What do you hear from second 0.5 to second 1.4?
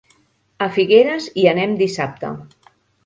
A Figueres